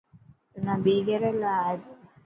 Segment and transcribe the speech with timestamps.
[0.51, 1.93] تنا ٻي ڪيريلا آئي پيو.